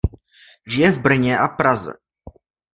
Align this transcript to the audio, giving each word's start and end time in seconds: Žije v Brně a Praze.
Žije 0.67 0.91
v 0.91 0.99
Brně 1.01 1.37
a 1.37 1.47
Praze. 1.47 1.93